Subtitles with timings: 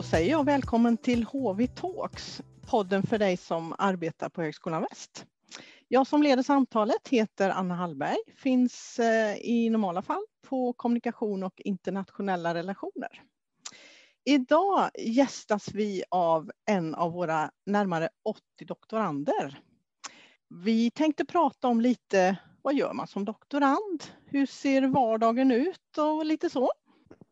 [0.00, 5.26] då säger jag välkommen till HV Talks, podden för dig som arbetar på Högskolan Väst.
[5.88, 11.60] Jag som leder samtalet heter Anna Hallberg, finns eh, i normala fall på kommunikation och
[11.64, 13.22] internationella relationer.
[14.24, 19.60] Idag gästas vi av en av våra närmare 80 doktorander.
[20.48, 24.04] Vi tänkte prata om lite, vad gör man som doktorand?
[24.26, 26.72] Hur ser vardagen ut och lite så.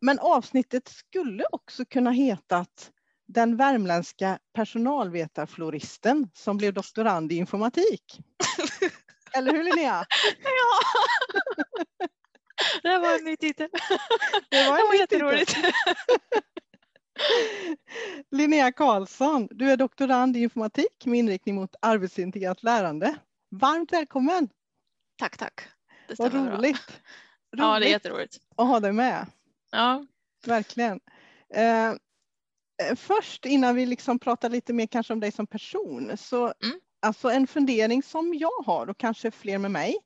[0.01, 2.91] Men avsnittet skulle också kunna hetat
[3.29, 8.21] Den värmländska personalvetarfloristen som blev doktorand i informatik.
[9.33, 10.05] Eller hur Linnea?
[10.43, 10.81] Ja!
[12.83, 13.69] Det var en ny titel.
[14.51, 15.57] Det var, Det var en jätteroligt.
[18.31, 23.17] Linnea Karlsson, du är doktorand i informatik med inriktning mot arbetsintegrerat lärande.
[23.51, 24.49] Varmt välkommen!
[25.19, 25.69] Tack, tack.
[26.09, 26.41] Det Vad bra.
[26.41, 27.01] roligt!
[27.51, 28.37] Ja, det är Roligt jätteroligt.
[28.57, 29.27] att ha dig med.
[29.71, 30.07] Ja,
[30.47, 31.01] Verkligen.
[31.55, 36.17] Eh, eh, först innan vi liksom pratar lite mer kanske om dig som person.
[36.17, 36.81] Så, Mm.
[37.01, 39.97] Alltså en fundering som jag har och kanske fler med mig.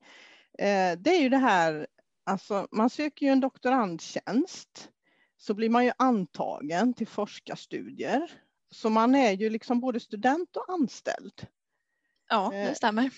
[0.58, 1.86] Eh, det är ju det här,
[2.24, 4.88] alltså man söker ju en doktorandtjänst.
[5.36, 8.32] Så blir man ju antagen till forskarstudier.
[8.70, 11.46] Så man är ju liksom både student och anställd.
[12.28, 13.10] ja Eh, det stämmer.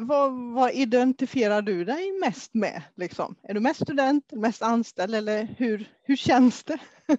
[0.00, 2.82] Vad, vad identifierar du dig mest med?
[2.96, 3.36] Liksom?
[3.42, 6.78] Är du mest student, mest anställd eller hur, hur känns det?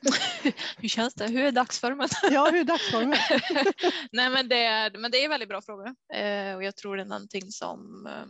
[0.77, 1.27] Hur känns det?
[1.27, 2.07] Hur är dagsformen?
[2.31, 3.17] Ja, hur är dagsformen?
[4.11, 7.03] Nej, men det, är, men det är väldigt bra fråga eh, och jag tror det
[7.03, 8.25] är någonting som, eh,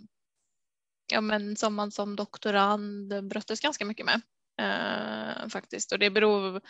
[1.12, 4.22] ja, men som man som doktorand brottas ganska mycket med
[4.62, 5.92] eh, faktiskt.
[5.92, 6.62] Och det beror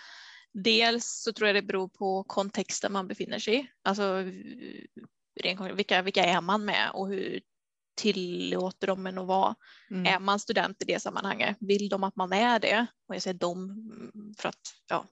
[0.54, 3.68] dels så tror jag det beror på kontexten man befinner sig i.
[3.84, 4.24] Alltså
[5.44, 7.42] ren- vilka, vilka är man med och hur
[8.00, 9.56] tillåter de en att vara?
[9.92, 10.06] Mm.
[10.06, 11.58] Är man student i det sammanhanget?
[11.60, 12.88] Vill de att man är det?
[13.08, 15.06] Och jag säger de mm, för att, ja,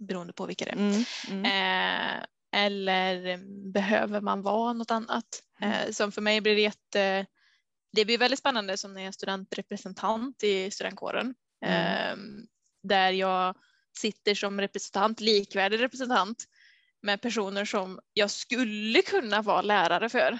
[0.00, 0.76] beroende på vilka det är.
[0.76, 3.38] Mm, mm, Eh, eller
[3.72, 5.42] behöver man vara något annat?
[5.60, 7.26] Eh, som för mig blir det jätte,
[7.92, 11.34] det blir väldigt spännande som när jag är studentrepresentant i studentkåren.
[11.64, 11.82] Mm.
[11.82, 12.44] Eh,
[12.82, 13.56] där jag
[13.98, 16.44] sitter som representant, likvärdig representant
[17.02, 20.38] med personer som jag skulle kunna vara lärare för.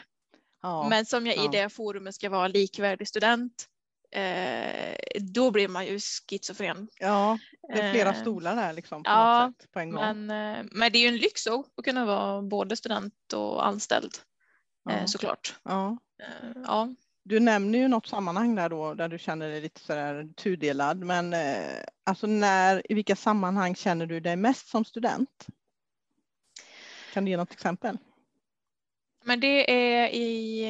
[0.63, 1.45] Ja, Men som jag ja.
[1.45, 3.67] i det forumet ska vara likvärdig student.
[4.11, 6.89] Eh, då blir man ju schizofren.
[6.99, 7.39] ja,
[7.75, 10.01] det är flera Eh, stolar där liksom på ja, sätt på en gång.
[10.27, 14.13] Men, eh, men det är ju en lyx att kunna vara både student och anställd
[14.91, 15.55] eh, såklart.
[15.63, 15.99] ja.
[16.23, 16.89] Eh, Ja,
[17.23, 20.99] Du nämner ju något sammanhang där då där du känner dig lite sådär tudelad.
[20.99, 25.47] Men eh, alltså när, i vilka sammanhang känner du dig mest som student?
[27.13, 27.99] Kan du ge något exempel?
[29.29, 30.63] Men det är i,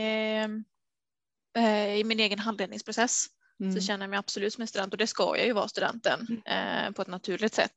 [1.54, 3.26] eh, eh, i min egen handledningsprocess
[3.60, 3.74] Mm.
[3.74, 6.42] så känner jag mig absolut som en student och det ska jag ju vara studenten
[6.44, 7.74] eh, på ett naturligt sätt.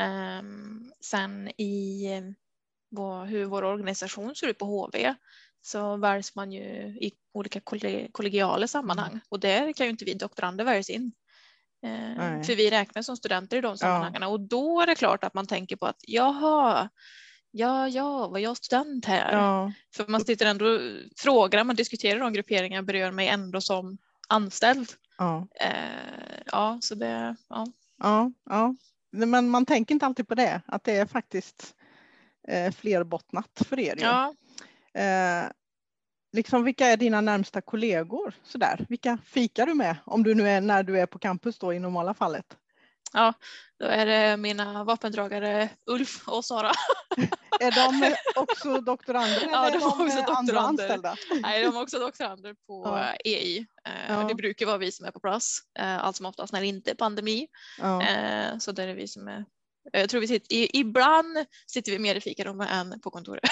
[0.00, 2.06] Ehm, sen i
[2.88, 5.14] vad, hur vår organisation ser ut på HV
[5.60, 6.62] så väljs man ju
[7.00, 11.12] i olika kolle- kollegiala sammanhang och där kan ju inte vi doktorander väljs in.
[11.86, 12.44] Eh, Nej.
[12.44, 15.46] för vi räknas som studenter i de sammanhangen och då är det klart att man
[15.46, 16.88] tänker på att jaha,
[17.56, 19.32] ja, ja, var jag student här?
[19.32, 20.80] Ja, För man sitter ändå,
[21.16, 23.98] frågar, man diskuterar de grupperingar berör mig ändå som
[24.28, 24.88] anställd.
[25.18, 27.66] ja, Eh, ja, så det, ja.
[27.98, 28.74] ja, ja.
[29.12, 31.74] Men man tänker inte alltid på det, att det är faktiskt
[32.48, 33.96] eh, flerbottnat för er.
[34.00, 34.34] ja.
[35.00, 35.50] Eh,
[36.32, 38.34] liksom vilka är dina närmsta kollegor?
[38.42, 38.86] Sådär.
[38.88, 39.96] Vilka fikar du med?
[40.04, 42.56] Om du nu är när du är på campus då i normala fallet.
[43.80, 46.72] Då är det mina vapendragare Ulf och Sara.
[47.60, 50.82] Är de också doktorander Ja, eller de är också de andra doktorander.
[50.82, 51.16] anställda?
[51.42, 53.14] Nej, de är också doktorander på Ja.
[53.24, 53.58] EI.
[53.86, 54.24] Eh, Ja.
[54.28, 56.90] Det brukar vara vi som är på plats, eh, allt som oftast när det inte
[56.90, 57.46] är pandemi.
[57.78, 58.02] Ja.
[58.02, 59.44] Eh, Så där är vi som är
[59.92, 61.36] jag tror vi sitter, ibland
[61.66, 63.42] sitter vi mer i fikarummet än på kontoret.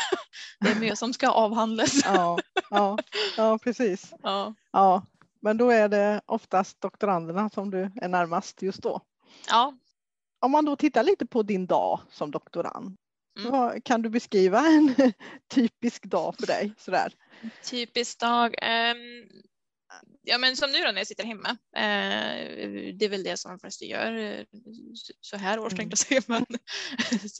[0.60, 2.04] Det är mycket som ska avhandlas.
[2.04, 2.38] Ja,
[2.70, 2.98] ja,
[3.36, 4.12] ja, precis.
[4.22, 4.54] Ja.
[4.72, 5.06] Ja,
[5.42, 9.00] men då är det oftast doktoranderna som du är närmast just då.
[9.48, 9.74] Ja,
[10.40, 12.96] Om man då tittar lite på din dag som doktorand.
[13.38, 13.80] Mm.
[13.82, 14.94] Kan du beskriva en
[15.54, 16.72] typisk dag för dig?
[16.78, 17.12] Sådär.
[17.70, 18.54] Typisk dag.
[18.62, 18.96] ehm,
[20.22, 21.48] ja men som nu då när jag sitter hemma.
[21.76, 24.44] eh, det är väl det som de flesta gör eh,
[25.20, 26.46] så- här års tänkte jag säga men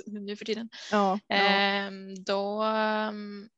[0.27, 0.69] nu för tiden.
[0.91, 3.49] Ja, ja, Ehm, då ehm,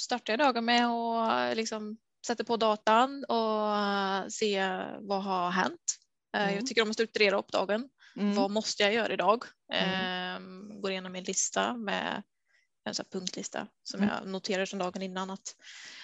[0.00, 4.62] startar jag dagen med att liksom sätta på datan och se
[5.00, 5.98] vad har hänt.
[6.34, 6.54] Eh, Mm.
[6.54, 7.88] Jag tycker om att strukturera upp dagen.
[8.16, 9.44] mm, Vad måste jag göra idag?
[9.72, 9.94] Mm.
[9.94, 12.22] Ehm, går igenom min lista med
[12.84, 14.14] en sån punktlista som Mm.
[14.14, 15.56] jag noterar som dagen innan att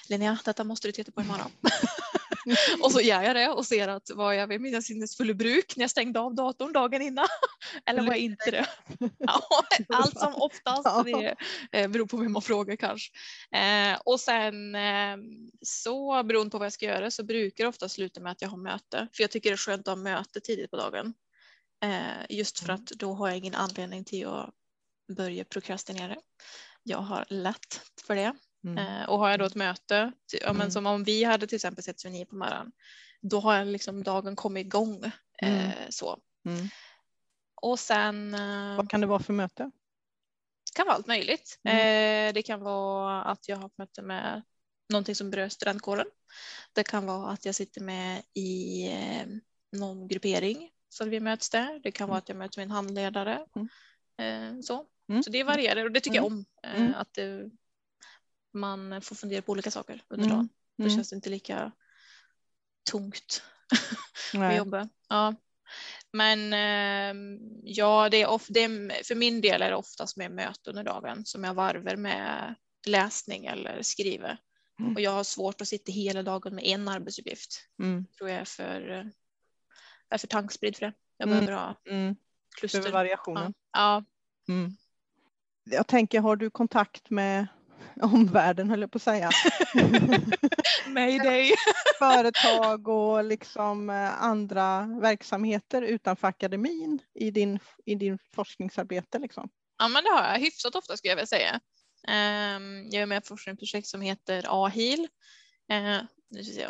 [0.08, 1.50] Linnea, detta måste du titta på imorgon.
[2.82, 5.82] och så gör jag det och ser att var jag vid mina sinnesfulla bruk när
[5.82, 7.26] jag stängde av datorn dagen innan.
[7.86, 8.66] Eller var jag inte det?
[9.18, 9.42] Ja,
[9.88, 11.04] allt som oftast.
[11.04, 11.36] Det
[11.72, 13.12] eh, beror på vem man frågar kanske.
[13.52, 15.16] Eh, och sen eh,
[15.62, 18.48] så beroende på vad jag ska göra så brukar det ofta sluta med att jag
[18.48, 19.08] har möte.
[19.12, 21.14] För jag tycker det är skönt att ha möte tidigt på dagen.
[22.28, 22.74] Just för mm.
[22.74, 24.50] att då har jag ingen anledning till att
[25.16, 26.16] börja prokrastinera.
[26.82, 28.34] Jag har lätt för det.
[28.64, 28.78] Mm.
[28.78, 30.70] Eh, och har jag då ett möte, ja, men mm.
[30.70, 32.72] som om vi hade till exempel sett vid nio på morgonen,
[33.20, 35.04] då har jag liksom dagen kommit igång.
[35.42, 35.72] Eh, mm.
[35.90, 36.18] så.
[36.46, 36.68] Mm.
[37.54, 38.34] Och sen.
[38.34, 39.70] Eh, Vad kan det vara för möte?
[40.64, 41.60] Det kan vara allt möjligt.
[41.64, 42.28] Mm.
[42.28, 44.42] Eh, det kan vara att jag har ett möte med
[44.88, 46.06] någonting som berör studentkåren.
[46.72, 49.26] Det kan vara att jag sitter med i eh,
[49.72, 51.80] någon gruppering så att vi möts där.
[51.82, 53.46] Det kan vara att jag möter min handledare.
[54.18, 54.86] Eh, så.
[55.24, 56.44] så det varierar och det tycker jag om.
[56.94, 57.50] att det,
[58.52, 60.36] man får fundera på olika saker under mm.
[60.36, 60.48] dagen.
[60.76, 60.96] Då mm.
[60.96, 61.72] känns det inte lika
[62.90, 63.42] tungt
[64.34, 64.88] att jobba.
[65.08, 65.34] Ja.
[66.12, 70.30] Men ehm, ja, det är, of, det är, för min del är det oftast med
[70.30, 72.54] möten under dagen som jag varvar med
[72.86, 74.38] läsning eller skriver.
[74.80, 74.94] Mm.
[74.94, 77.68] Och jag har svårt att sitta hela dagen med en arbetsuppgift.
[77.82, 78.06] Mm.
[78.18, 79.10] tror jag är för,
[80.10, 80.92] är för tankspridd för det.
[81.16, 81.46] Jag mm.
[81.46, 82.16] behöver ha mm.
[82.58, 82.78] kluster.
[82.78, 83.54] Behöver variationen.
[83.72, 84.04] Ja.
[84.46, 84.54] ja.
[84.54, 84.76] Mm.
[85.64, 87.46] Jag tänker, har du kontakt med
[88.02, 89.30] omvärlden höll jag på att säga.
[90.86, 91.52] Mayday.
[91.98, 99.18] Företag och liksom eh, andra verksamheter utanför akademin i din, i din forskningsarbete.
[99.18, 99.48] Liksom.
[99.78, 101.60] Ja men det har jag hyfsat ofta skulle jag vilja säga.
[102.08, 105.08] Ehm, jag är med i ett forskningsprojekt som heter AHIL.
[105.70, 105.98] Eh,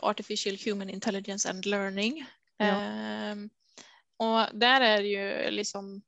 [0.03, 2.27] Artificial Human Intelligence and Learning.
[2.57, 2.65] Ja.
[2.65, 3.51] Ehm,
[4.17, 6.03] och där är ju liksom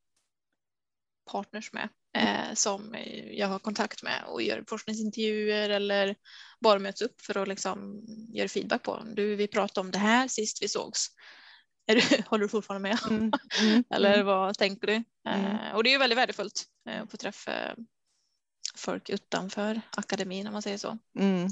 [1.30, 2.96] partners med eh, som
[3.30, 6.16] jag har kontakt med och gör forskningsintervjuer eller
[6.60, 8.04] bara möts upp för att liksom
[8.34, 9.02] göra feedback på.
[9.14, 11.06] Du, vi pratade om det här sist vi sågs.
[11.86, 12.98] Är du, håller du fortfarande med?
[13.10, 14.26] Mm, mm, eller mm.
[14.26, 15.04] vad tänker du?
[15.28, 15.44] Mm.
[15.44, 17.52] Eh, och det är ju väldigt värdefullt eh, att få träffa
[18.74, 20.98] folk utanför akademin om man säger så.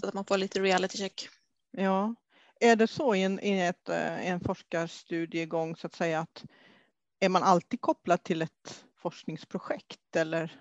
[0.01, 1.29] Så att man får lite reality check.
[1.71, 2.15] Ja,
[2.61, 6.45] är det så i en, i ett, eh, en forskarstudiegång så att säga att
[7.21, 10.61] är man alltid kopplad till ett forskningsprojekt eller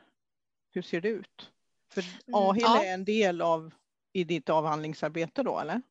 [0.72, 1.52] hur ser det ut?
[1.94, 2.04] För
[2.34, 2.84] AHIL mm, ja.
[2.84, 3.74] är en del av
[4.14, 5.82] i ditt avhandlingsarbete då eller?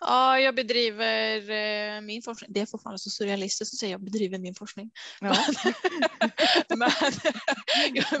[0.00, 2.52] Ja, jag bedriver eh, min forskning.
[2.52, 4.90] Det är fortfarande så surrealistiskt att säga jag bedriver min forskning.
[5.20, 5.36] Ja.
[6.68, 6.90] Men,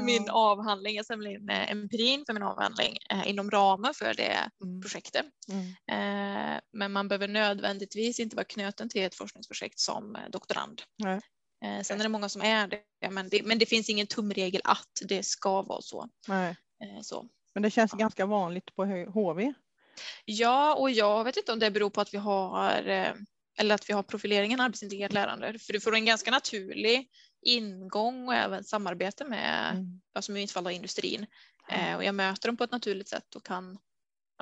[0.04, 4.50] min avhandling, jag samlar in eh, empirin för min avhandling eh, inom ramen för det
[4.64, 4.82] mm.
[4.82, 5.26] projektet.
[5.50, 6.60] Mm.
[6.72, 10.82] men man behöver nödvändigtvis inte vara knuten till ett forskningsprojekt som doktorand.
[11.64, 14.60] Eh, sen är det många som är det men, det, men det finns ingen tumregel
[14.64, 16.08] att det ska vara så.
[16.28, 16.56] Nej.
[16.82, 17.28] Eh, så.
[17.54, 17.98] Men det känns ja.
[17.98, 19.52] ganska vanligt på HV.
[20.24, 23.12] Ja, och jag vet inte om det beror på att vi har eh,
[23.58, 25.58] eller att vi har profileringen arbetsintegrerat lärande.
[25.58, 27.08] För du får en ganska naturlig
[27.42, 30.00] ingång och även samarbete med, mm.
[30.14, 31.26] alltså i mitt fall industrin.
[31.70, 31.96] Mm.
[31.96, 33.78] och jag möter dem på ett naturligt sätt och kan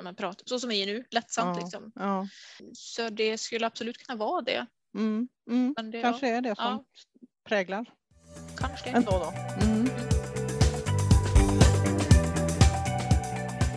[0.03, 1.57] ja, prata så som vi är nu, lättsamt.
[1.57, 1.63] Ja.
[1.63, 1.91] Liksom.
[1.95, 2.27] Ja.
[2.73, 4.65] Så det skulle absolut kunna vara det.
[4.97, 5.73] Mm, mm.
[5.91, 6.83] det kanske är det som ja.
[7.43, 7.89] präglar.
[8.57, 8.89] Kanske.
[8.89, 9.33] Ändå då.
[9.65, 9.87] Mm.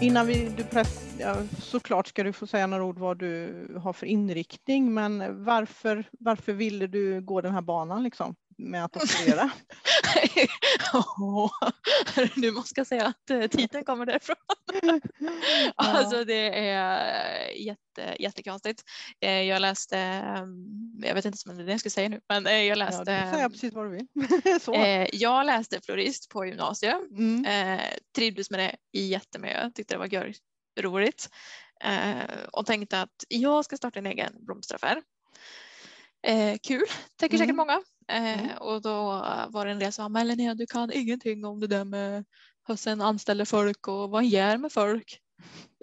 [0.01, 3.93] Innan vi, du press, ja, såklart ska du få säga några ord vad du har
[3.93, 8.35] för inriktning, men varför, varför ville du gå den här banan liksom?
[8.61, 9.51] Med att operera?
[10.93, 11.51] oh,
[12.37, 14.37] nu måste säga att eh, titeln kommer därifrån.
[15.19, 15.31] ja.
[15.77, 18.83] Alltså det är jätte, jättekonstigt.
[19.21, 19.99] Eh, jag läste,
[21.03, 23.13] jag vet inte om det jag ska säga nu, men eh, jag läste.
[23.13, 24.07] Ja, säga precis vad du vill.
[25.21, 26.97] jag läste florist på gymnasiet.
[27.11, 27.81] Mm.
[28.17, 30.35] Trivdes med det jättemycket, tyckte det var
[30.81, 31.31] roligt
[32.53, 35.03] och tänkte att jag ska starta en egen blomsteraffär.
[36.23, 36.87] Eh, kul,
[37.17, 37.57] tänker säkert mm.
[37.57, 37.83] många.
[38.09, 38.59] Eh, mm.
[38.59, 39.05] Och då
[39.49, 42.25] var det en del som sa, men Linnea du kan ingenting om det där med
[42.67, 45.21] hur sen anställer folk och vad gör med folk.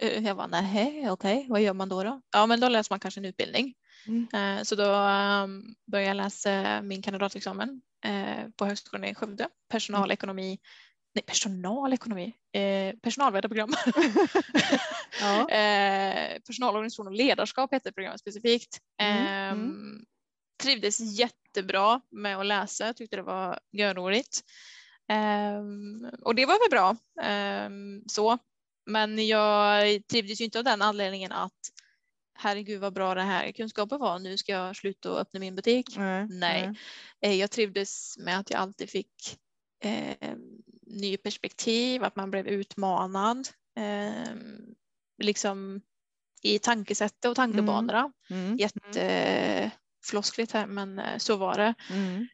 [0.02, 1.48] Eh, jag var nej, okej, okay.
[1.48, 2.20] vad gör man då, då?
[2.32, 3.74] Ja, men då läser man kanske en utbildning.
[4.06, 4.28] Mm.
[4.34, 10.58] Eh, så då um, började jag läsa min kandidatexamen eh, på Högskolan i Skövde, personalekonomi
[11.14, 13.70] Nej, personalekonomi, eh, personalvetarprogram.
[15.20, 15.48] ja.
[15.50, 18.78] eh, personalorganisation och ledarskap heter programmet specifikt.
[19.02, 19.26] Mm.
[19.26, 20.04] Eh, mm
[20.58, 24.44] trivdes jättebra med att läsa, tyckte det var görroligt.
[25.12, 26.96] Um, och det var väl bra
[27.66, 28.38] um, så.
[28.86, 31.72] Men jag trivdes ju inte av den anledningen att
[32.34, 35.96] herregud vad bra det här kunskapen var, nu ska jag sluta och öppna min butik.
[35.96, 36.74] Mm, nej,
[37.22, 37.38] mm.
[37.38, 39.38] jag trivdes med att jag alltid fick
[39.84, 40.34] eh,
[40.82, 43.48] ny perspektiv, att man blev utmanad.
[43.76, 44.34] Eh,
[45.22, 45.80] liksom
[46.42, 48.12] i tankesättet och tankebanorna.
[48.30, 48.56] Mm.
[49.98, 51.74] Jättefloskligt här men eh, så var det.
[51.90, 52.28] Mm.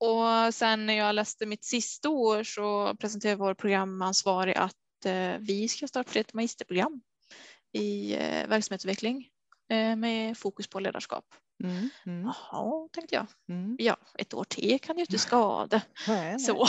[0.00, 5.68] Och sen när jag läste mitt sista år så presenterade vår programansvarig att eh, vi
[5.68, 7.00] ska starta ett magisterprogram
[7.72, 9.28] i eh, verksamhetsutveckling
[9.96, 11.24] med fokus på ledarskap.
[11.64, 11.88] Mm.
[12.06, 12.24] Mm.
[12.24, 13.26] Jaha, tänkte jag.
[13.48, 13.76] Mm.
[13.78, 15.82] Ja, ett år till kan ju inte skada.
[16.08, 16.38] Nej, nej.
[16.38, 16.66] Så.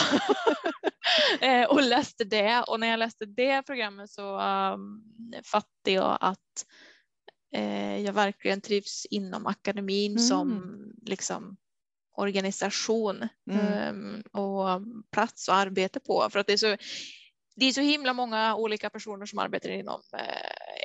[1.70, 5.04] Och läste det och när jag läste det programmet så um,
[5.44, 6.66] fattade jag att
[8.06, 10.24] jag verkligen trivs inom akademin Mm.
[10.24, 10.64] som
[11.06, 11.58] liksom
[12.16, 13.60] organisation Mm.
[13.74, 16.78] ehm, och plats och arbete på för att det är så
[17.56, 20.20] det är så himla många olika personer som arbetar inom eh,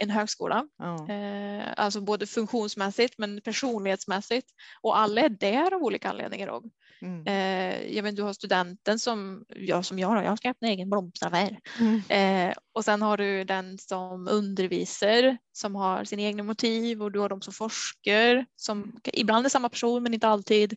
[0.03, 1.09] en högskola, Ja.
[1.09, 4.47] eh, alltså både funktionsmässigt men personlighetsmässigt
[4.81, 6.49] och alla är där av olika anledningar.
[6.49, 6.69] Också.
[7.03, 7.27] Mm.
[7.27, 11.59] Eh, jag vet, du har studenten som jag, som jag, jag ska öppna egen blomsteraffär.
[11.81, 12.03] Mm.
[12.09, 17.19] Eh, och sen har du den som undervisar som har sina egna motiv och du
[17.19, 20.77] har de som forskar som ibland är samma person men inte alltid.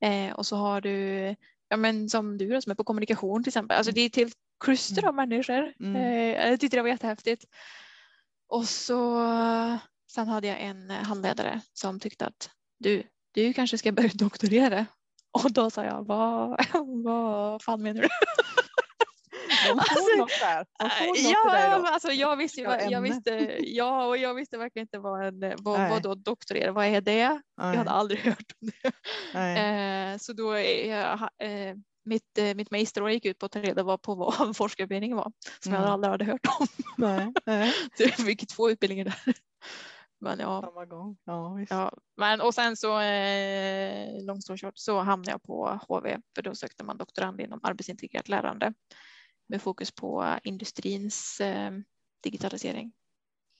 [0.00, 1.34] Eh, och så har du
[1.68, 3.76] ja, men som du då, som är på kommunikation till exempel.
[3.76, 4.34] Alltså det är helt
[4.64, 5.72] kluster av människor.
[5.80, 5.96] Mm.
[5.96, 7.44] Eh, jag tyckte det var jättehäftigt.
[8.48, 9.20] Och så
[10.10, 13.02] sen hade jag en eh, handledare som tyckte att du,
[13.34, 14.86] du kanske ska börja doktorera.
[15.30, 16.60] Och då sa jag, vad,
[17.04, 18.08] vad fan menar du?
[19.66, 20.66] De Alltså, något där.
[20.78, 22.60] De något Ja, alltså jag visste,
[22.90, 25.90] jag visste, ja, och jag visste verkligen inte vad, en, vad, Nej.
[25.90, 27.18] vad då doktorera, vad är det?
[27.18, 27.76] Jag Nej.
[27.76, 28.88] hade aldrig hört om det.
[29.60, 31.74] Eh, så då jag, eh,
[32.04, 35.32] mitt, eh, mitt magisterår gick ut på att ta reda på vad en forskarutbildning var
[35.62, 35.82] som Mm.
[35.84, 36.66] jag aldrig hade hört om.
[36.96, 37.32] Nej.
[37.46, 37.72] Nej.
[37.98, 39.34] Jag fick två utbildningar där.
[40.20, 41.16] Men ja, Samma gång.
[41.24, 41.70] Ja, visst.
[41.70, 41.92] ja.
[42.16, 46.54] Men, och sen så, eh, long story short, så hamnade jag på HV för då
[46.54, 48.72] sökte man doktorand inom arbetsintegrerat lärande
[49.48, 51.70] med fokus på industrins eh,
[52.20, 52.92] digitalisering.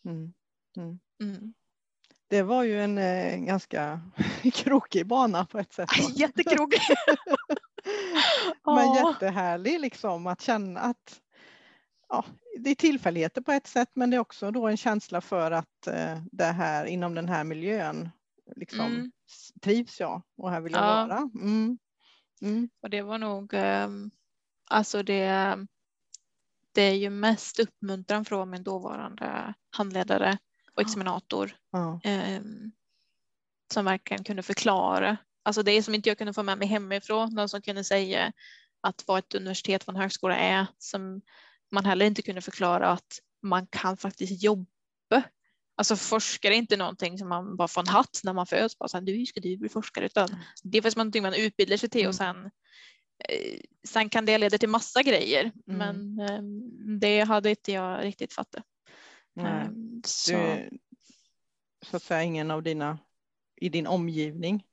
[0.04, 0.32] Mm.
[1.20, 1.54] Mm.
[2.28, 4.00] Det var ju en eh, ganska
[4.54, 5.88] krokig bana på ett sätt.
[6.16, 6.80] Jättekrokig.
[8.64, 11.20] Men jättehärlig liksom att känna att
[12.08, 12.24] ja,
[12.58, 15.86] det är tillfälligheter på ett sätt men det är också då en känsla för att
[15.86, 18.08] eh, det här inom den här miljön
[18.56, 19.12] liksom Mm.
[19.62, 21.06] trivs jag och här vill jag Ja.
[21.06, 21.18] vara.
[21.34, 21.78] Mm.
[22.42, 22.68] Mm.
[22.82, 24.10] Och det var nog, ehm,
[24.64, 25.66] alltså det,
[26.78, 30.38] det är ju mest uppmuntran från min dåvarande handledare
[30.74, 32.00] och examinator Ja.
[32.04, 32.72] ehm,
[33.72, 35.16] som verkligen kunde förklara.
[35.42, 38.32] Alltså det som inte jag kunde få med mig hemifrån, någon som kunde säga
[38.80, 41.20] att vad ett universitet och en högskola är, som
[41.70, 45.22] man heller inte kunde förklara att man kan faktiskt jobba.
[45.76, 48.88] Alltså forskare är inte någonting som man bara får en hatt när man föds, bara
[48.88, 50.28] så här, du ska du bli forskare, utan
[50.62, 52.50] det är faktiskt någonting man utbildar sig till och sen eh,
[53.88, 55.78] Sen kan det leda till massa grejer, Mm.
[55.78, 58.64] men ehm, det hade inte jag riktigt fattat.
[59.34, 59.66] Nej.
[59.66, 60.32] Ehm, så.
[60.32, 60.70] Du,
[61.86, 62.98] så att säga ingen av dina
[63.60, 64.64] i din omgivning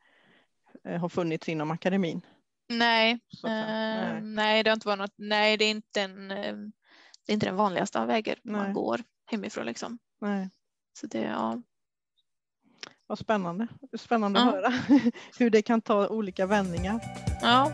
[0.84, 2.22] eh, har funnits inom akademin.
[2.70, 4.06] Nej, Så att säga.
[4.08, 4.22] eh, Nej.
[4.24, 5.14] nej, det har inte varit något.
[5.18, 6.32] Nej, det är inte en.
[6.32, 6.56] eh,
[7.26, 8.62] Det är inte den vanligaste av vägar Nej.
[8.62, 10.00] man går hemifrån liksom.
[10.22, 10.50] Nej.
[11.00, 11.62] Så det, ja.
[13.08, 13.68] Vad spännande.
[13.98, 14.46] Spännande Ja.
[14.48, 14.74] att höra
[15.40, 17.00] hur det kan ta olika vändningar.
[17.42, 17.72] ja.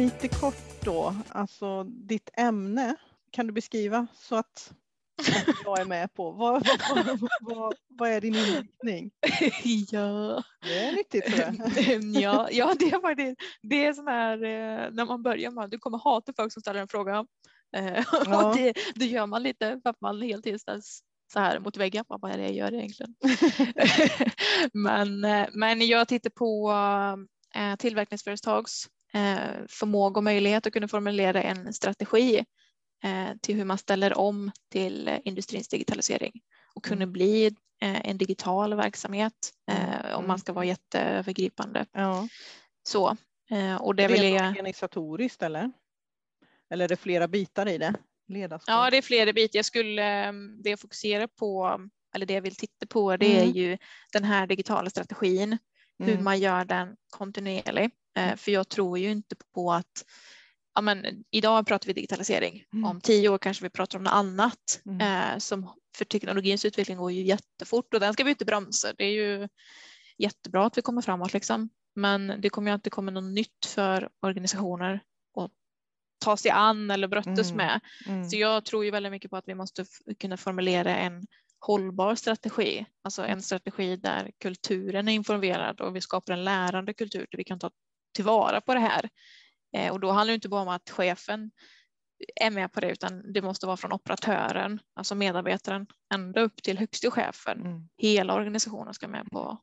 [0.00, 2.96] Lite kort då, alltså ditt ämne.
[3.30, 4.72] Kan du beskriva så att
[5.64, 9.10] jag är med på vad, vad, vad, vad är din inriktning?
[9.90, 10.42] ja.
[10.62, 11.26] Det är nyttigt.
[11.26, 12.22] tror jag.
[12.22, 13.40] ja, ja, det är faktiskt.
[13.62, 15.70] Det är sån här eh, när man börjar med.
[15.70, 17.26] Du kommer hata folk som ställer en fråga.
[17.76, 18.50] Eh, Ja.
[18.50, 20.60] och det, det gör man lite för att man helt tiden
[21.32, 22.04] så här mot väggen.
[22.08, 23.14] Vad är det jag gör egentligen?
[24.72, 26.72] men, eh, men jag tittar på
[27.78, 28.88] tillverkningsföretags
[29.68, 32.44] förmåga och möjlighet att kunna formulera en strategi
[33.04, 36.32] eh, till hur man ställer om till eh, industrins digitalisering
[36.74, 37.12] och kunna Mm.
[37.12, 37.46] bli
[37.82, 39.32] eh, en digital verksamhet
[39.70, 40.28] eh, om Mm.
[40.28, 41.86] man ska vara jätteövergripande.
[41.92, 42.28] Ja.
[42.82, 43.16] Så,
[43.50, 44.48] eh, och det vill jag.
[44.48, 45.72] organisatoriskt eller?
[46.70, 47.94] Eller är det flera bitar i det?
[48.28, 48.68] Ledarskap?
[48.74, 49.58] Ja, det är flera bitar.
[49.58, 51.80] Jag skulle, eh, det jag fokuserar på,
[52.14, 53.56] eller det jag vill titta på, det är Mm.
[53.56, 53.78] ju
[54.12, 55.58] den här digitala strategin,
[56.00, 56.24] hur Mm.
[56.24, 57.90] man gör den kontinuerlig.
[58.16, 60.04] Eh, För jag tror ju inte på att,
[60.74, 62.84] ja men idag pratar vi digitalisering, Mm.
[62.84, 64.80] om tio år kanske vi pratar om något annat.
[64.86, 65.00] Mm.
[65.32, 68.92] Eh, Som, för teknologins utveckling går ju jättefort och den ska vi inte bromsa.
[68.98, 69.48] Det är ju
[70.18, 71.70] jättebra att vi kommer framåt liksom.
[71.94, 75.00] Men det kommer ju inte komma något nytt för organisationer
[75.36, 75.50] att
[76.24, 77.56] ta sig an eller brottas Mm.
[77.56, 77.80] med.
[78.06, 78.30] Mm.
[78.30, 79.84] Så jag tror ju väldigt mycket på att vi måste
[80.20, 81.26] kunna formulera en
[81.60, 87.26] hållbar strategi, alltså en strategi där kulturen är involverad och vi skapar en lärande kultur
[87.30, 87.70] där vi kan ta
[88.14, 89.08] tillvara på det här.
[89.76, 91.50] Eh, och då handlar det inte bara om att chefen
[92.36, 96.78] är med på det utan det måste vara från operatören, alltså medarbetaren, ända upp till
[96.78, 97.60] högste chefen.
[97.60, 97.88] Mm.
[97.96, 99.58] Hela organisationen ska med på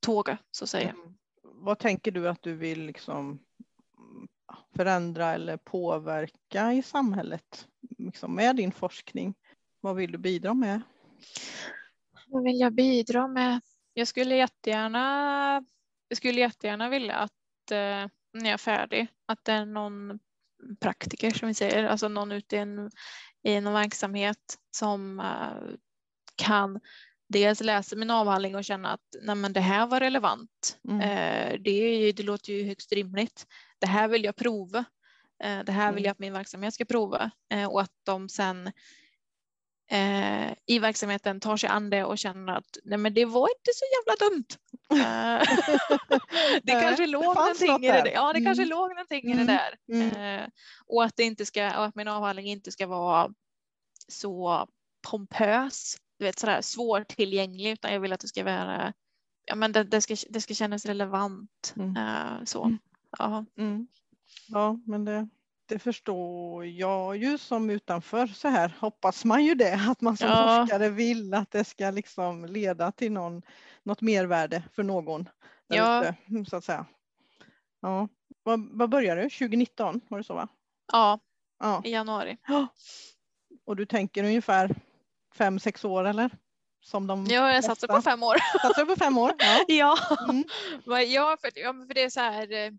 [0.00, 0.90] tåget så att säga.
[0.90, 1.14] Mm.
[1.42, 3.38] Vad tänker du att du vill liksom
[4.76, 9.34] förändra eller påverka i samhället liksom med din forskning?
[9.80, 10.80] Vad vill du bidra med?
[12.26, 13.60] Vad vill jag bidra med?
[13.94, 15.64] Jag skulle jättegärna,
[16.08, 20.18] jag skulle jättegärna vilja att eh, när jag är färdig, att det är någon
[20.80, 22.90] praktiker som vi säger, alltså någon ute i en,
[23.42, 25.76] i någon verksamhet som uh,
[26.36, 26.80] kan
[27.28, 30.78] dels läsa min avhandling och känna att nej men det här var relevant.
[30.88, 31.00] Mm.
[31.00, 33.46] Uh, det, det låter ju högst rimligt.
[33.78, 34.78] Det här vill jag prova.
[35.44, 36.04] Uh, det här vill mm.
[36.04, 37.30] jag att min verksamhet ska prova
[37.70, 38.72] och att de sen
[39.90, 43.70] eh, i verksamheten tar sig an det och känner att nej men det var inte
[43.74, 44.46] så jävla dumt.
[44.90, 46.18] Eh,
[46.62, 48.12] det kanske låg någonting i det där.
[48.12, 48.44] Ja, det mm.
[48.44, 49.38] kanske låg någonting mm.
[49.38, 50.10] i det mm.
[50.16, 50.18] där.
[50.18, 50.40] Mm.
[50.42, 50.48] Eh,
[50.86, 53.30] och att det inte ska, att min avhandling inte ska vara
[54.08, 54.66] så
[55.10, 58.92] pompös, du vet sådär svårtillgänglig, utan jag vill att det ska vara,
[59.44, 61.74] ja men det, det ska, det ska kännas relevant.
[61.76, 61.96] Mm.
[61.96, 62.76] Uh, så.
[63.18, 63.44] Ja.
[63.58, 63.86] Mm.
[64.48, 65.28] ja, men det,
[65.66, 70.28] det förstår jag ju som utanför så här hoppas man ju det att man som
[70.28, 70.60] ja.
[70.60, 73.42] forskare vill att det ska liksom leda till någon,
[73.82, 75.28] något mervärde för någon.
[75.66, 76.00] Ja.
[76.00, 76.86] Ute, mm, så att säga.
[77.80, 78.08] Ja.
[78.42, 79.30] Vad, vad började du?
[79.30, 80.48] 2019 var det så va?
[80.92, 81.20] Ja,
[81.58, 81.82] ja.
[81.84, 82.38] i januari.
[82.48, 82.66] Ja.
[83.66, 84.76] Och du tänker ungefär
[85.34, 86.30] fem, sex år eller?
[86.80, 88.36] Som de ja, jag satsar på fem år.
[88.62, 89.32] Satsar på fem år?
[89.38, 89.64] Ja.
[89.68, 89.98] ja.
[90.28, 90.44] Mm.
[91.10, 92.70] ja, för, ja, för det är så här eh,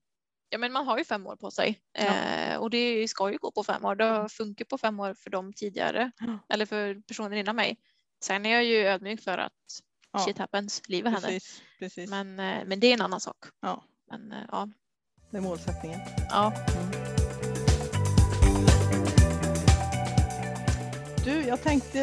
[0.55, 2.05] ja, men man har ju fem år på sig ja.
[2.05, 3.95] eh, och det ska ju gå på fem år.
[3.95, 6.39] Det har funkat på fem år för dem tidigare ja.
[6.49, 7.77] eller för personer innan mig.
[8.23, 9.51] Sen är jag ju ödmjuk för att
[10.11, 10.19] ja.
[10.19, 11.29] shit happens, livet händer.
[11.29, 12.09] Precis, precis.
[12.09, 13.37] Men, eh, men det är en annan sak.
[13.61, 13.83] Ja.
[14.11, 14.69] Men, eh, ja.
[15.31, 15.99] Det är målsättningen.
[16.29, 16.53] Ja.
[16.53, 16.91] Mm.
[21.25, 22.01] Du, jag tänkte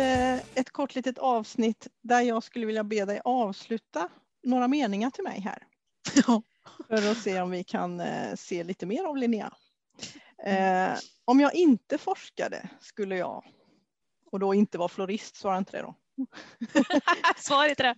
[0.55, 4.09] ett kort litet avsnitt där jag skulle vilja be dig avsluta
[4.43, 5.63] några meningar till mig här.
[6.27, 6.43] Ja
[6.89, 9.53] för att se om vi kan eh, se lite mer av Linnea.
[10.45, 13.45] Eh, om jag inte forskade skulle jag,
[14.31, 15.95] och då inte var florist, svara inte det då.
[17.37, 17.95] Svar inte det.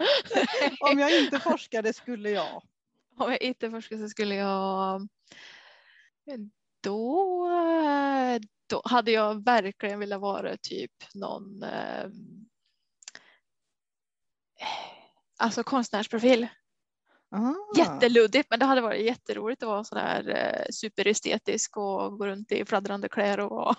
[0.93, 2.63] om jag inte forskade skulle jag.
[3.17, 5.09] Om jag inte forskade så skulle jag
[6.81, 7.49] då,
[8.67, 12.07] då hade jag verkligen velat vara typ någon eh,
[15.37, 16.49] alltså konstnärsprofil.
[17.35, 17.55] Ah.
[17.77, 22.65] Jätteluddigt, men det hade varit jätteroligt att vara sådär eh, superestetisk och gå runt i
[22.65, 23.41] fladdrande kläder.
[23.41, 23.77] Och...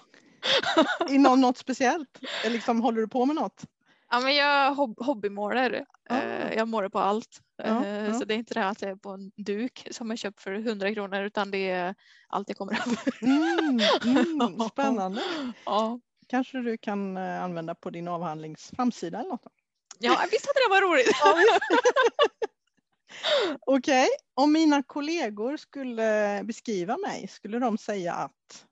[1.10, 2.20] I någon, något speciellt?
[2.46, 3.66] Liksom, håller du på med något?
[4.12, 5.86] Ja, men jag hob hobbymålar.
[6.10, 6.18] Ah.
[6.18, 7.42] Eh, jag målar på allt.
[7.64, 8.14] Eh, ja.
[8.14, 10.42] Så det är inte det här att jag är på en duk som jag köpt
[10.42, 11.96] för 100 kronor utan det är
[12.28, 13.24] allt jag kommer över.
[13.24, 13.80] Mm,
[14.42, 15.22] mm, spännande.
[15.66, 16.00] Ja.
[16.28, 19.48] Kanske du kan eh, använda på din avhandlings framsida eller något?
[20.00, 21.16] Ja, visst hade det varit roligt.
[23.66, 24.08] Okej, okay.
[24.34, 28.66] om mina kollegor skulle beskriva mig, skulle de säga att?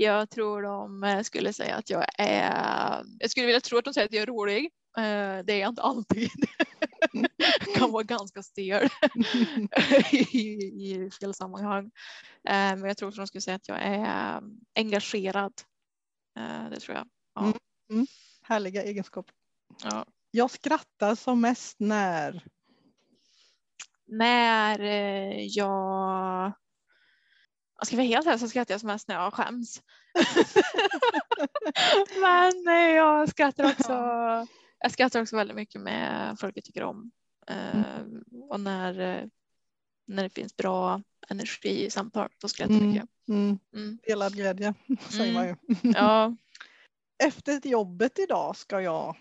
[0.00, 3.94] Jag tror de eh, skulle säga att jag är, jag skulle vilja tro att de
[3.94, 4.64] säger att jag är rolig.
[4.96, 6.30] Eh, det är jag inte alltid.
[7.66, 8.88] Jag kan vara ganska stel
[10.12, 11.84] i, i fel sammanhang.
[12.48, 14.42] Eh, men jag tror att de skulle säga att jag är
[14.74, 15.52] engagerad.
[16.70, 17.08] Det tror jag.
[17.34, 17.42] Ja.
[17.42, 17.58] Mm,
[17.90, 18.06] mm.
[18.42, 19.34] Härliga egenskaper.
[19.82, 20.06] Ja.
[20.30, 22.44] Jag skrattar som mest när?
[24.06, 26.52] När eh, jag...
[27.78, 29.82] Jag ska vara helt ärlig så skrattar jag som mest när jag skäms.
[32.20, 33.92] Men eh, jag skrattar också.
[34.78, 37.10] Jag skrattar också väldigt mycket med folk jag tycker om.
[37.46, 38.24] Mm.
[38.50, 38.94] Och när,
[40.06, 42.92] när det finns bra energi i samtal, då skrattar jag mm.
[42.92, 43.08] mycket.
[43.28, 43.58] Mm.
[43.74, 43.98] Mm.
[44.02, 44.74] Delad glädje,
[45.08, 45.56] säger man ju.
[45.82, 46.36] Ja.
[47.24, 49.16] Efter jobbet idag ska jag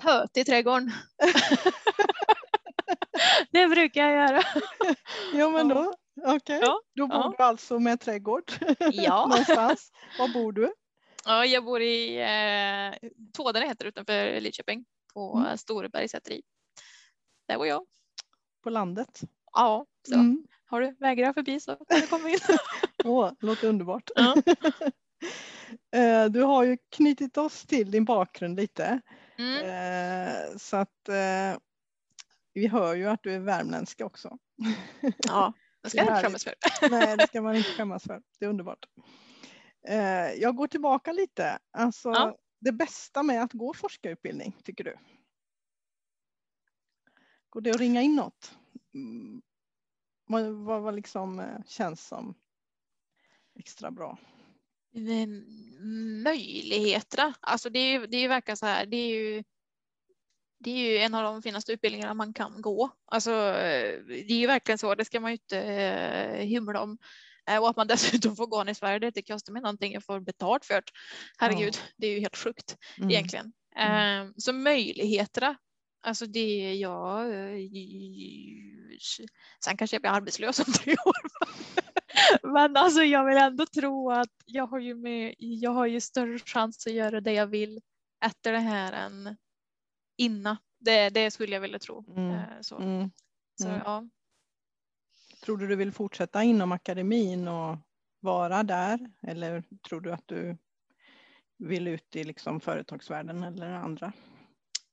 [0.00, 0.92] Höt i trädgården.
[3.50, 4.42] det brukar jag göra.
[5.34, 6.36] Jo men då, okej.
[6.36, 6.60] Okay.
[6.60, 7.34] Ja, då bor ja.
[7.38, 9.26] du alltså med trädgård ja.
[9.26, 9.92] någonstans.
[10.18, 10.72] Var bor du?
[11.24, 14.84] Ja, jag bor i eh, Tådene heter det utanför Lidköping
[15.14, 15.58] på mm.
[15.58, 16.42] Storeberg säteri.
[17.48, 17.86] Där bor jag.
[18.62, 19.20] På landet?
[19.52, 20.14] Ja, så.
[20.14, 20.46] Mm.
[20.66, 22.38] Har du vägrat förbi så kan du komma in.
[23.04, 24.10] Åh, låter underbart.
[24.14, 24.36] Ja.
[25.92, 29.00] Eh, du har ju knutit oss till din bakgrund lite.
[29.40, 29.64] Mm.
[29.64, 31.58] Eh, så att eh,
[32.52, 34.38] vi hör ju att du är värmländska också.
[35.18, 36.54] Ja, det ska jag inte skämmas för.
[36.90, 38.22] Nej, det ska man inte skämmas för.
[38.38, 38.86] Det är underbart.
[39.88, 41.58] Eh, jag går tillbaka lite.
[41.70, 42.38] Alltså, ja.
[42.60, 44.96] Det bästa med att gå forskarutbildning, tycker du?
[47.50, 48.54] Går det att ringa in något?
[48.94, 49.42] Mm.
[50.26, 52.34] Vad, vad, vad liksom känns som
[53.54, 54.18] extra bra?
[56.24, 59.42] Möjligheterna, alltså det, är, det är verkar så här, det är ju
[60.64, 62.90] det är ju en av de finaste utbildningarna man kan gå.
[63.06, 63.30] Alltså,
[64.06, 66.98] det är ju verkligen så, det ska man ju inte eh, hymla om.
[67.50, 70.04] Eh, och att man dessutom får gå i Sverige, det inte kostar mig någonting, jag
[70.04, 70.82] får betalt för.
[71.38, 71.80] Herregud, ja.
[71.96, 73.10] det är ju helt sjukt mm.
[73.10, 73.52] egentligen.
[73.76, 74.26] Mm.
[74.26, 75.56] Eh, så möjligheterna,
[76.02, 77.26] alltså det jag...
[79.64, 81.16] Sen kanske jag blir arbetslös om tre år.
[82.42, 86.38] Men alltså jag vill ändå tro att jag har ju, med, jag har ju större
[86.38, 87.80] chans att göra det jag vill
[88.24, 89.36] efter det här än
[90.16, 90.56] innan.
[90.78, 92.04] Det, det skulle jag vilja tro.
[92.16, 92.30] Mm.
[92.30, 92.78] Eh, så.
[92.78, 93.10] Mm.
[93.60, 93.80] Så, mm.
[93.84, 94.04] ja.
[95.44, 97.76] Tror du du vill fortsätta inom akademin och
[98.20, 100.56] vara där eller tror du att du
[101.58, 104.12] vill ut i liksom företagsvärlden eller andra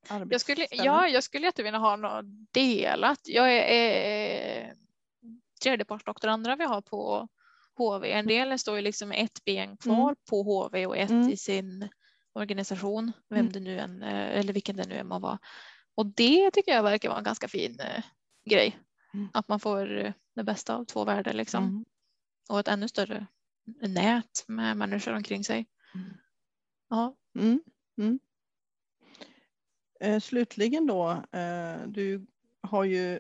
[0.09, 3.19] jag skulle, ja, jag skulle jättevilja ha något delat.
[3.23, 4.73] Jag är, är
[5.59, 7.27] tredjepartsdoktorander vi har på
[7.77, 8.11] HV.
[8.11, 10.15] En del står ju liksom ett ben kvar mm.
[10.29, 11.29] på HV och ett mm.
[11.29, 11.89] i sin
[12.33, 13.51] organisation, vem mm.
[13.51, 15.39] det nu än, eh, eller vilken det nu än må vara.
[15.95, 18.03] Och det tycker jag verkar vara en ganska fin eh,
[18.45, 18.79] grej.
[19.13, 19.29] Mm.
[19.33, 21.63] Att man får eh, det bästa av två världar liksom.
[21.63, 21.85] Mm.
[22.49, 23.27] Och ett ännu större
[23.81, 25.65] nät med människor omkring sig.
[25.95, 26.17] Mm.
[26.89, 27.15] Ja.
[27.39, 27.63] Mm.
[27.97, 28.19] Mm.
[29.99, 32.27] Eh, slutligen då, eh, du
[32.61, 33.19] har ju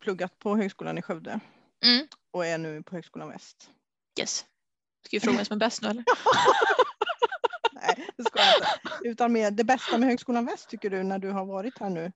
[0.00, 1.40] pluggat på Högskolan i Skövde
[2.30, 3.70] och är nu på Högskolan Väst.
[4.20, 4.44] Yes.
[5.04, 6.04] Ska vi fråga vem som är bäst nu eller?
[7.72, 9.08] Nej, det ska jag inte.
[9.08, 12.12] Utan mer det bästa med Högskolan Väst tycker du när du har varit här nu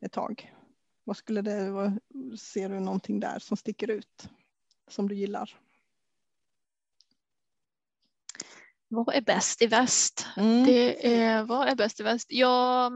[0.00, 0.52] ett tag?
[1.04, 1.98] Vad skulle det vara?
[2.38, 4.28] Ser du någonting där som sticker ut?
[4.88, 5.58] Som du gillar?
[8.88, 10.26] Vad är bäst i väst?
[10.36, 10.64] Mm.
[10.64, 12.32] Det är, vad är bäst i väst?
[12.32, 12.92] Jag,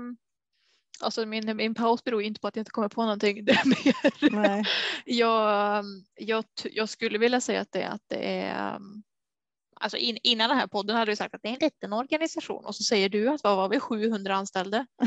[1.03, 3.45] alltså min, min paus beror inte på att jag inte kommer på någonting.
[3.45, 4.31] Det mer.
[4.31, 4.65] Nej.
[5.05, 5.85] Jag,
[6.15, 8.79] jag, jag skulle vilja säga att det, att det är
[9.81, 12.65] alltså in, innan den här podden hade du sagt att det är en liten organisation
[12.65, 14.87] och så säger du att vad var vi 700 anställda.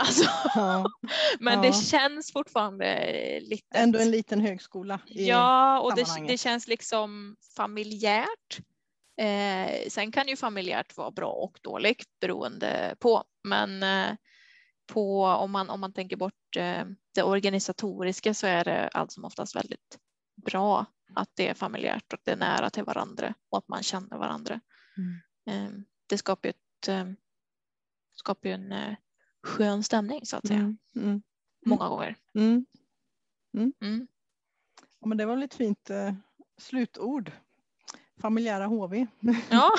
[0.00, 0.86] Alltså, ja,
[1.40, 1.62] men ja.
[1.62, 3.78] det känns fortfarande lite.
[3.78, 5.00] Ändå en liten högskola.
[5.06, 8.58] ja, och det, det, känns liksom familjärt.
[9.20, 14.14] Eh, sen kan ju familjärt vara bra och dåligt beroende på, men eh,
[14.88, 19.24] på, om, man, om man tänker bort eh, det organisatoriska så är det allt som
[19.24, 19.98] oftast väldigt
[20.36, 24.18] bra att det är familjärt och det är nära till varandra och att man känner
[24.18, 24.60] varandra.
[24.96, 25.20] Mm.
[25.46, 27.16] Ehm, det skapar ju, ett, ehm,
[28.14, 28.96] skapar ju en eh,
[29.42, 30.58] skön stämning så att säga.
[30.58, 30.78] Mm.
[30.96, 31.22] Mm.
[31.66, 32.16] Många gånger.
[32.34, 32.66] Mm.
[33.54, 33.72] Mm.
[33.80, 34.06] Mm.
[35.00, 36.14] Ja, men det var lite fint eh,
[36.58, 37.32] slutord.
[38.20, 39.06] Familjära HV.
[39.50, 39.70] Ja.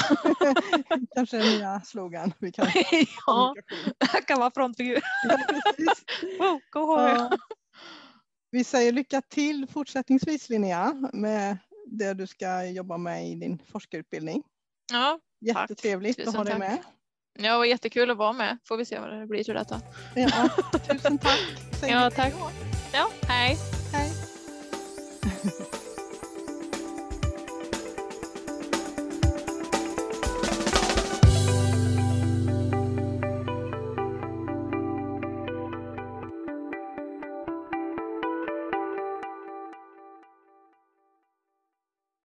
[1.15, 2.33] Kanske en nya slogan.
[2.39, 2.67] Vi kan
[3.27, 3.55] ja,
[4.13, 4.99] det kan vara frontfigur.
[5.29, 6.05] ja, precis.
[6.39, 7.29] Oh, go HV.
[8.51, 14.43] Vi säger lycka till fortsättningsvis Linnea med det du ska jobba med i din forskarutbildning.
[14.91, 16.77] Ja, Jättetrevligt att ha dig med.
[17.39, 18.57] Ja, och jättekul att vara med.
[18.67, 19.81] Får vi se vad det blir till detta.
[20.15, 20.49] Ja,
[20.87, 21.39] tusen tack.
[21.87, 22.33] ja, tack.
[22.93, 23.57] Ja, hej.
[23.93, 24.09] Hej.